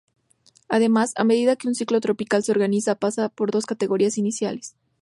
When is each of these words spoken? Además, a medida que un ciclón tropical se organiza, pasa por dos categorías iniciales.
Además, 0.67 1.13
a 1.15 1.23
medida 1.23 1.55
que 1.55 1.67
un 1.67 1.75
ciclón 1.75 2.01
tropical 2.01 2.41
se 2.43 2.51
organiza, 2.51 2.95
pasa 2.95 3.29
por 3.29 3.51
dos 3.51 3.67
categorías 3.67 4.17
iniciales. 4.17 4.75